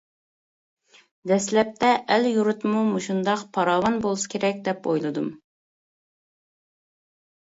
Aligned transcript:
دەسلەپتە 1.31 1.89
ئەل 2.13 2.25
يۇرتمۇ 2.29 2.81
مۇشۇنداق 2.93 3.43
پاراۋان 3.57 3.99
بولسا 4.05 4.31
كېرەك 4.35 4.63
دەپ 4.69 4.89
ئويلىدىم. 4.93 5.27